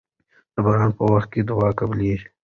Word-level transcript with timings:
د 0.53 0.55
باران 0.65 0.91
په 0.97 1.03
وخت 1.11 1.27
کې 1.33 1.41
دعا 1.49 1.69
قبليږي. 1.79 2.27